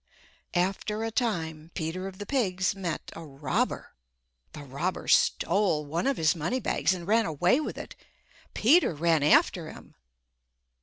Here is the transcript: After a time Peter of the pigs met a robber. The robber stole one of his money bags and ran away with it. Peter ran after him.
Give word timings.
After 0.55 1.03
a 1.03 1.11
time 1.11 1.69
Peter 1.75 2.07
of 2.07 2.17
the 2.17 2.25
pigs 2.25 2.73
met 2.75 3.11
a 3.15 3.23
robber. 3.23 3.93
The 4.53 4.63
robber 4.63 5.07
stole 5.07 5.85
one 5.85 6.07
of 6.07 6.17
his 6.17 6.35
money 6.35 6.59
bags 6.59 6.95
and 6.95 7.05
ran 7.05 7.27
away 7.27 7.59
with 7.59 7.77
it. 7.77 7.95
Peter 8.55 8.95
ran 8.95 9.21
after 9.21 9.69
him. 9.71 9.93